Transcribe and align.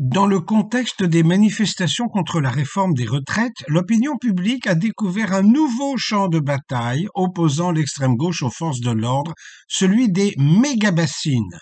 Dans 0.00 0.26
le 0.26 0.40
contexte 0.40 1.04
des 1.04 1.22
manifestations 1.22 2.08
contre 2.08 2.40
la 2.40 2.50
réforme 2.50 2.94
des 2.94 3.06
retraites, 3.06 3.62
l'opinion 3.68 4.16
publique 4.16 4.66
a 4.66 4.74
découvert 4.74 5.32
un 5.32 5.42
nouveau 5.42 5.96
champ 5.96 6.26
de 6.26 6.40
bataille 6.40 7.06
opposant 7.14 7.70
l'extrême 7.70 8.16
gauche 8.16 8.42
aux 8.42 8.50
forces 8.50 8.80
de 8.80 8.90
l'ordre, 8.90 9.34
celui 9.68 10.10
des 10.10 10.34
méga-bassines. 10.36 11.60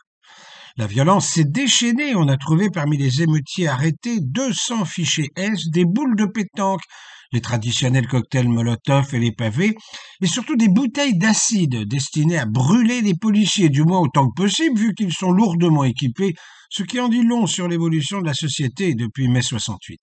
La 0.78 0.86
violence 0.86 1.28
s'est 1.28 1.44
déchaînée, 1.44 2.14
on 2.14 2.28
a 2.28 2.38
trouvé 2.38 2.70
parmi 2.70 2.96
les 2.96 3.20
émeutiers 3.20 3.68
arrêtés 3.68 4.20
200 4.20 4.86
fichiers 4.86 5.30
S, 5.36 5.68
des 5.70 5.84
boules 5.84 6.16
de 6.16 6.24
pétanque, 6.24 6.80
les 7.32 7.42
traditionnels 7.42 8.06
cocktails 8.06 8.48
Molotov 8.48 9.14
et 9.14 9.18
les 9.18 9.32
pavés, 9.32 9.74
et 10.22 10.26
surtout 10.26 10.56
des 10.56 10.68
bouteilles 10.68 11.18
d'acide 11.18 11.86
destinées 11.86 12.38
à 12.38 12.46
brûler 12.46 13.02
les 13.02 13.14
policiers, 13.14 13.68
du 13.68 13.82
moins 13.82 14.00
autant 14.00 14.28
que 14.28 14.42
possible, 14.42 14.78
vu 14.78 14.94
qu'ils 14.94 15.12
sont 15.12 15.30
lourdement 15.30 15.84
équipés, 15.84 16.34
ce 16.70 16.82
qui 16.82 17.00
en 17.00 17.10
dit 17.10 17.22
long 17.22 17.46
sur 17.46 17.68
l'évolution 17.68 18.22
de 18.22 18.26
la 18.26 18.34
société 18.34 18.94
depuis 18.94 19.28
mai 19.28 19.42
68. 19.42 20.00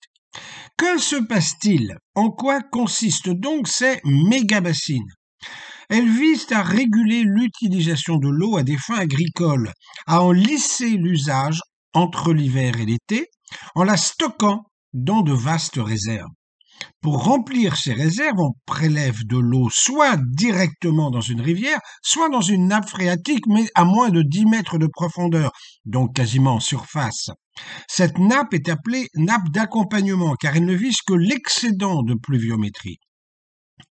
Que 0.76 0.98
se 0.98 1.16
passe-t-il? 1.16 1.96
En 2.14 2.30
quoi 2.30 2.60
consistent 2.62 3.30
donc 3.30 3.66
ces 3.66 4.00
méga-bassines? 4.04 5.10
Elles 5.90 6.08
visent 6.08 6.50
à 6.52 6.62
réguler 6.62 7.24
l'utilisation 7.24 8.16
de 8.16 8.28
l'eau 8.28 8.56
à 8.56 8.62
des 8.62 8.78
fins 8.78 8.98
agricoles, 8.98 9.72
à 10.06 10.22
en 10.22 10.30
lisser 10.30 10.90
l'usage 10.90 11.60
entre 11.92 12.32
l'hiver 12.32 12.78
et 12.80 12.86
l'été, 12.86 13.26
en 13.74 13.82
la 13.82 13.96
stockant 13.96 14.62
dans 14.92 15.22
de 15.22 15.32
vastes 15.32 15.80
réserves. 15.80 16.30
Pour 17.02 17.24
remplir 17.24 17.76
ces 17.76 17.92
réserves, 17.92 18.38
on 18.38 18.52
prélève 18.66 19.26
de 19.26 19.36
l'eau 19.36 19.68
soit 19.70 20.16
directement 20.16 21.10
dans 21.10 21.20
une 21.20 21.40
rivière, 21.40 21.80
soit 22.02 22.28
dans 22.28 22.40
une 22.40 22.68
nappe 22.68 22.88
phréatique, 22.88 23.46
mais 23.48 23.66
à 23.74 23.84
moins 23.84 24.10
de 24.10 24.22
10 24.22 24.46
mètres 24.46 24.78
de 24.78 24.86
profondeur, 24.86 25.50
donc 25.84 26.14
quasiment 26.14 26.54
en 26.54 26.60
surface. 26.60 27.30
Cette 27.88 28.18
nappe 28.18 28.54
est 28.54 28.68
appelée 28.68 29.08
nappe 29.14 29.48
d'accompagnement, 29.50 30.34
car 30.36 30.56
elle 30.56 30.64
ne 30.64 30.74
vise 30.74 31.02
que 31.02 31.14
l'excédent 31.14 32.02
de 32.02 32.14
pluviométrie. 32.14 32.98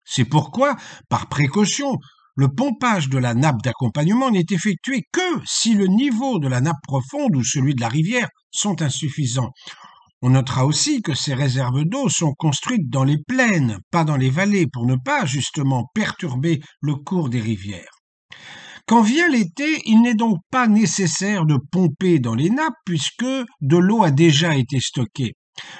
C'est 0.05 0.25
pourquoi, 0.25 0.75
par 1.09 1.27
précaution, 1.27 1.97
le 2.35 2.47
pompage 2.47 3.09
de 3.09 3.17
la 3.17 3.33
nappe 3.33 3.61
d'accompagnement 3.63 4.31
n'est 4.31 4.45
effectué 4.49 5.03
que 5.11 5.41
si 5.45 5.73
le 5.73 5.87
niveau 5.87 6.39
de 6.39 6.47
la 6.47 6.61
nappe 6.61 6.81
profonde 6.87 7.35
ou 7.35 7.43
celui 7.43 7.75
de 7.75 7.81
la 7.81 7.89
rivière 7.89 8.29
sont 8.51 8.81
insuffisants. 8.81 9.51
On 10.21 10.31
notera 10.31 10.65
aussi 10.65 11.01
que 11.01 11.13
ces 11.13 11.33
réserves 11.33 11.85
d'eau 11.85 12.09
sont 12.09 12.33
construites 12.33 12.89
dans 12.89 13.03
les 13.03 13.17
plaines, 13.27 13.79
pas 13.91 14.03
dans 14.03 14.17
les 14.17 14.29
vallées, 14.29 14.67
pour 14.67 14.85
ne 14.85 14.95
pas 14.95 15.25
justement 15.25 15.89
perturber 15.93 16.61
le 16.81 16.95
cours 16.95 17.29
des 17.29 17.41
rivières. 17.41 17.91
Quand 18.85 19.01
vient 19.01 19.29
l'été, 19.29 19.81
il 19.85 20.01
n'est 20.01 20.15
donc 20.15 20.39
pas 20.49 20.67
nécessaire 20.67 21.45
de 21.45 21.57
pomper 21.71 22.19
dans 22.19 22.35
les 22.35 22.49
nappes 22.49 22.73
puisque 22.85 23.23
de 23.23 23.77
l'eau 23.77 24.03
a 24.03 24.11
déjà 24.11 24.55
été 24.55 24.79
stockée. 24.79 25.33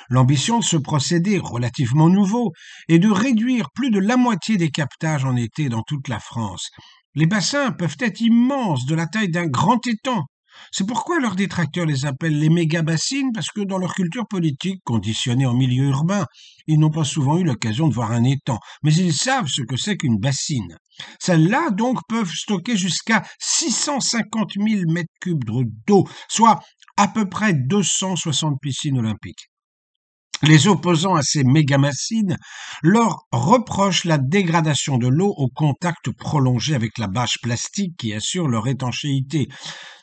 L'ambition 0.10 0.60
de 0.60 0.64
ce 0.64 0.78
procédé 0.78 1.40
relativement 1.40 2.10
nouveau 2.10 2.52
est 2.88 3.00
de 3.00 3.10
réduire 3.10 3.70
plus 3.74 3.92
de 3.92 4.00
la 4.00 4.18
moitié 4.18 4.58
des 4.58 4.70
captages 4.70 5.26
en 5.26 5.36
été 5.36 5.70
dans 5.70 5.84
toute 5.84 6.08
la 6.08 6.20
France. 6.20 6.70
Les 7.16 7.26
bassins 7.26 7.72
peuvent 7.72 7.98
être 8.00 8.22
immenses, 8.22 8.86
de 8.86 8.96
la 8.96 9.08
taille 9.08 9.30
d'un 9.30 9.48
grand 9.48 9.86
étang, 9.88 10.26
c'est 10.72 10.86
pourquoi 10.86 11.20
leurs 11.20 11.36
détracteurs 11.36 11.86
les 11.86 12.06
appellent 12.06 12.38
les 12.38 12.50
méga-bassines, 12.50 13.32
parce 13.34 13.50
que 13.50 13.62
dans 13.62 13.78
leur 13.78 13.94
culture 13.94 14.28
politique, 14.28 14.82
conditionnée 14.84 15.46
en 15.46 15.54
milieu 15.54 15.86
urbain, 15.86 16.26
ils 16.68 16.80
n'ont 16.80 16.92
pas 16.92 17.04
souvent 17.04 17.38
eu 17.38 17.44
l'occasion 17.44 17.88
de 17.88 17.94
voir 17.94 18.12
un 18.12 18.24
étang, 18.24 18.60
mais 18.84 18.94
ils 18.94 19.14
savent 19.14 19.48
ce 19.48 19.62
que 19.62 19.78
c'est 19.78 19.98
qu'une 19.98 20.20
bassine. 20.20 20.78
Celles-là, 21.20 21.70
donc, 21.72 22.00
peuvent 22.08 22.32
stocker 22.32 22.76
jusqu'à 22.76 23.24
650 23.40 24.52
000 24.56 24.92
mètres 24.92 25.14
cubes 25.22 25.44
d'eau, 25.88 26.08
soit 26.28 26.60
à 26.98 27.08
peu 27.08 27.28
près 27.28 27.54
260 27.54 28.58
piscines 28.62 29.00
olympiques. 29.00 29.49
Les 30.44 30.68
opposants 30.68 31.16
à 31.16 31.22
ces 31.22 31.44
méga-bassines 31.44 32.38
leur 32.82 33.26
reprochent 33.32 34.06
la 34.06 34.18
dégradation 34.18 34.98
de 34.98 35.08
l'eau 35.08 35.34
au 35.36 35.50
contact 35.50 36.12
prolongé 36.12 36.76
avec 36.76 36.98
la 36.98 37.08
bâche 37.08 37.40
plastique 37.42 37.98
qui 37.98 38.14
assure 38.14 38.48
leur 38.48 38.68
étanchéité 38.68 39.50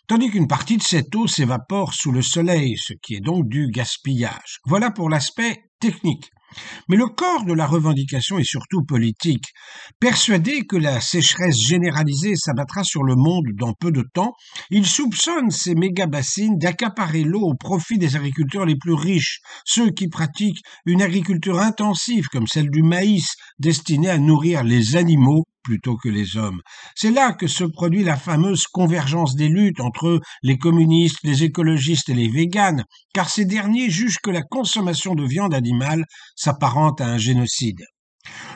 tandis 0.06 0.30
qu'une 0.30 0.46
partie 0.46 0.76
de 0.76 0.82
cette 0.82 1.14
eau 1.14 1.26
s'évapore 1.26 1.92
sous 1.94 2.12
le 2.12 2.22
soleil, 2.22 2.76
ce 2.78 2.92
qui 2.92 3.16
est 3.16 3.20
donc 3.20 3.48
du 3.48 3.68
gaspillage. 3.70 4.60
Voilà 4.64 4.90
pour 4.90 5.10
l'aspect 5.10 5.64
technique. 5.80 6.30
Mais 6.88 6.96
le 6.96 7.06
corps 7.06 7.44
de 7.44 7.52
la 7.52 7.66
revendication 7.66 8.38
est 8.38 8.44
surtout 8.44 8.82
politique. 8.84 9.52
Persuadé 10.00 10.66
que 10.66 10.76
la 10.76 11.00
sécheresse 11.00 11.60
généralisée 11.60 12.36
s'abattra 12.36 12.84
sur 12.84 13.02
le 13.02 13.14
monde 13.16 13.46
dans 13.54 13.72
peu 13.72 13.90
de 13.90 14.04
temps, 14.14 14.34
il 14.70 14.86
soupçonne 14.86 15.50
ces 15.50 15.74
méga-bassines 15.74 16.58
d'accaparer 16.58 17.24
l'eau 17.24 17.42
au 17.42 17.54
profit 17.54 17.98
des 17.98 18.16
agriculteurs 18.16 18.66
les 18.66 18.76
plus 18.76 18.94
riches, 18.94 19.40
ceux 19.64 19.90
qui 19.90 20.08
pratiquent 20.08 20.62
une 20.84 21.02
agriculture 21.02 21.60
intensive 21.60 22.26
comme 22.28 22.46
celle 22.46 22.70
du 22.70 22.82
maïs, 22.82 23.34
destinée 23.58 24.10
à 24.10 24.18
nourrir 24.18 24.64
les 24.64 24.96
animaux 24.96 25.44
plutôt 25.66 25.96
que 25.96 26.08
les 26.08 26.36
hommes. 26.36 26.62
C'est 26.94 27.10
là 27.10 27.32
que 27.32 27.48
se 27.48 27.64
produit 27.64 28.04
la 28.04 28.16
fameuse 28.16 28.68
convergence 28.68 29.34
des 29.34 29.48
luttes 29.48 29.80
entre 29.80 30.20
les 30.44 30.58
communistes, 30.58 31.18
les 31.24 31.42
écologistes 31.42 32.08
et 32.08 32.14
les 32.14 32.28
véganes, 32.28 32.84
car 33.12 33.28
ces 33.28 33.44
derniers 33.44 33.90
jugent 33.90 34.20
que 34.22 34.30
la 34.30 34.42
consommation 34.42 35.16
de 35.16 35.26
viande 35.26 35.54
animale 35.54 36.04
s'apparente 36.36 37.00
à 37.00 37.08
un 37.08 37.18
génocide. 37.18 37.84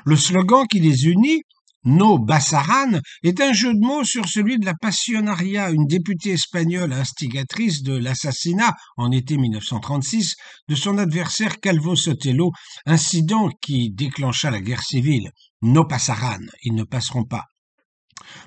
Le 0.04 0.14
slogan 0.14 0.66
qui 0.70 0.78
les 0.78 1.08
unit, 1.08 1.42
No 1.84 2.18
Bassaran 2.18 3.00
est 3.22 3.40
un 3.40 3.54
jeu 3.54 3.72
de 3.72 3.80
mots 3.80 4.04
sur 4.04 4.28
celui 4.28 4.58
de 4.58 4.66
la 4.66 4.74
Passionaria, 4.74 5.70
une 5.70 5.86
députée 5.86 6.32
espagnole 6.32 6.92
instigatrice 6.92 7.82
de 7.82 7.96
l'assassinat 7.96 8.74
en 8.98 9.10
été 9.10 9.38
1936 9.38 10.34
de 10.68 10.74
son 10.74 10.98
adversaire 10.98 11.58
Calvo 11.58 11.96
Sotelo, 11.96 12.52
incident 12.84 13.48
qui 13.62 13.90
déclencha 13.92 14.50
la 14.50 14.60
guerre 14.60 14.82
civile. 14.82 15.30
No 15.62 15.86
Passaran, 15.86 16.44
ils 16.62 16.74
ne 16.74 16.84
passeront 16.84 17.24
pas. 17.24 17.46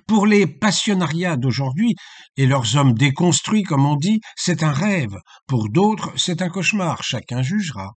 Pour 0.05 0.27
les 0.27 0.45
passionnariats 0.45 1.35
d'aujourd'hui 1.35 1.95
et 2.37 2.45
leurs 2.45 2.75
hommes 2.75 2.93
déconstruits, 2.93 3.63
comme 3.63 3.87
on 3.87 3.95
dit, 3.95 4.21
c'est 4.35 4.61
un 4.61 4.71
rêve. 4.71 5.17
Pour 5.47 5.69
d'autres, 5.69 6.13
c'est 6.17 6.43
un 6.43 6.49
cauchemar. 6.49 7.03
Chacun 7.03 7.41
jugera. 7.41 7.93